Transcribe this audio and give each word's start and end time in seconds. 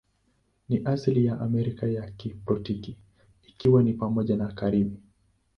Ni 0.69 0.77
asili 0.85 1.25
ya 1.25 1.39
Amerika 1.39 1.87
ya 1.87 2.11
kitropiki, 2.11 2.97
ikiwa 3.47 3.83
ni 3.83 3.93
pamoja 3.93 4.37
na 4.37 4.47
Karibi. 4.51 4.99